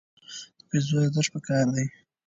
[0.57, 1.85] د پیسو ارزښت په کار کې دی.